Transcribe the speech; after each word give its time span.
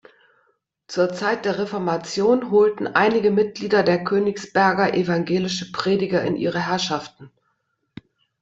Zur 0.87 1.13
Zeit 1.13 1.45
der 1.45 1.59
Reformation 1.59 2.49
holten 2.49 2.87
einige 2.87 3.29
Mitglieder 3.29 3.83
der 3.83 4.03
Königsberger 4.03 4.95
evangelische 4.95 5.71
Prediger 5.71 6.23
in 6.23 6.35
ihre 6.35 6.61
Herrschaften. 6.65 7.29